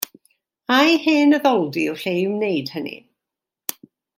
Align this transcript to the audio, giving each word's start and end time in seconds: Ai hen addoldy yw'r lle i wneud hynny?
Ai 0.77 0.91
hen 1.03 1.35
addoldy 1.37 1.83
yw'r 1.91 2.01
lle 2.05 2.15
i 2.23 2.25
wneud 2.33 2.73
hynny? 2.77 2.99